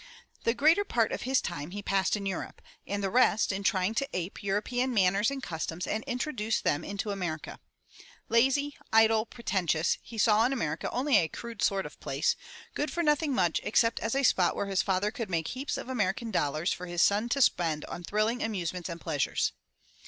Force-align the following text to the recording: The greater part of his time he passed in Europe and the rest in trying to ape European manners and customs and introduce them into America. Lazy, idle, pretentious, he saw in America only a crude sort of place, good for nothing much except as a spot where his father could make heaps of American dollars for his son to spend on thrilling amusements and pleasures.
The 0.45 0.55
greater 0.55 0.83
part 0.83 1.11
of 1.11 1.21
his 1.21 1.41
time 1.41 1.69
he 1.69 1.83
passed 1.83 2.15
in 2.15 2.25
Europe 2.25 2.59
and 2.87 3.03
the 3.03 3.11
rest 3.11 3.51
in 3.51 3.61
trying 3.61 3.93
to 3.93 4.09
ape 4.13 4.41
European 4.41 4.95
manners 4.95 5.29
and 5.29 5.43
customs 5.43 5.85
and 5.85 6.03
introduce 6.05 6.59
them 6.59 6.83
into 6.83 7.11
America. 7.11 7.59
Lazy, 8.27 8.75
idle, 8.91 9.27
pretentious, 9.27 9.99
he 10.01 10.17
saw 10.17 10.43
in 10.43 10.53
America 10.53 10.89
only 10.89 11.17
a 11.17 11.27
crude 11.27 11.61
sort 11.61 11.85
of 11.85 11.99
place, 11.99 12.35
good 12.73 12.89
for 12.89 13.03
nothing 13.03 13.35
much 13.35 13.59
except 13.63 13.99
as 13.99 14.15
a 14.15 14.23
spot 14.23 14.55
where 14.55 14.65
his 14.65 14.81
father 14.81 15.11
could 15.11 15.29
make 15.29 15.49
heaps 15.49 15.77
of 15.77 15.87
American 15.87 16.31
dollars 16.31 16.73
for 16.73 16.87
his 16.87 17.03
son 17.03 17.29
to 17.29 17.39
spend 17.39 17.85
on 17.85 18.03
thrilling 18.03 18.41
amusements 18.41 18.89
and 18.89 19.01
pleasures. 19.01 19.51